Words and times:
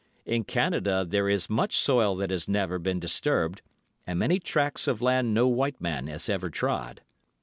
In 0.25 0.45
Canada 0.45 1.05
there 1.07 1.29
is 1.29 1.47
much 1.47 1.77
soil 1.77 2.15
that 2.15 2.31
has 2.31 2.49
never 2.49 2.79
been 2.79 2.99
disturbed, 2.99 3.61
and 4.07 4.17
many 4.17 4.39
tracts 4.39 4.87
of 4.87 4.99
land 4.99 5.35
no 5.35 5.45
white 5.47 5.79
man 5.79 6.07
has 6.07 6.27
ever 6.27 6.49
trod. 6.49 7.01